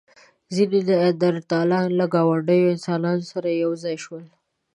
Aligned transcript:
ځینې 0.55 0.79
نیاندرتالان 0.87 1.87
له 1.99 2.05
ګاونډيو 2.13 2.71
انسانانو 2.75 3.23
سره 3.31 3.49
یو 3.63 3.71
ځای 3.83 3.95
شول. 4.03 4.23